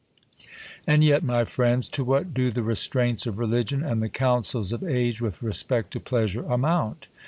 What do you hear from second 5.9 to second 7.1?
to pleasure, amount